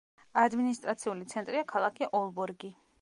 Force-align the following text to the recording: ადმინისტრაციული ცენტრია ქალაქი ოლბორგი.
ადმინისტრაციული 0.43 1.27
ცენტრია 1.33 1.63
ქალაქი 1.73 2.09
ოლბორგი. 2.21 2.73